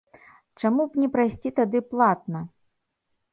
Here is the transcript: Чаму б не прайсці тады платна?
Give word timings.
Чаму 0.61 0.83
б 0.93 1.03
не 1.03 1.09
прайсці 1.17 1.49
тады 1.59 1.83
платна? 1.93 2.39